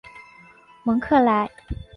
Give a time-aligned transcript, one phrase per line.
[0.81, 1.47] 蒙克莱。